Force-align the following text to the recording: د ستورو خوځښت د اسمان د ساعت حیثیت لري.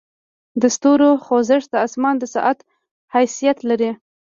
د 0.61 0.63
ستورو 0.75 1.09
خوځښت 1.25 1.69
د 1.71 1.75
اسمان 1.87 2.15
د 2.19 2.23
ساعت 2.35 2.59
حیثیت 3.13 3.57
لري. 3.69 3.91